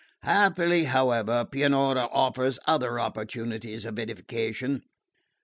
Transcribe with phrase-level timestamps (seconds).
[0.23, 4.81] Happily, however, Pianura offers other opportunities of edification.